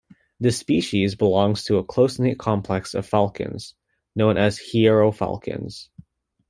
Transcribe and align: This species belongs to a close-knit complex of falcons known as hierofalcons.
This 0.39 0.57
species 0.57 1.13
belongs 1.13 1.63
to 1.65 1.77
a 1.77 1.83
close-knit 1.83 2.39
complex 2.39 2.95
of 2.95 3.05
falcons 3.05 3.75
known 4.15 4.35
as 4.35 4.57
hierofalcons. 4.57 5.89